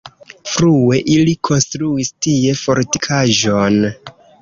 Frue 0.51 0.99
ili 1.17 1.35
konstruis 1.49 2.11
tie 2.27 2.59
fortikaĵon. 2.65 3.83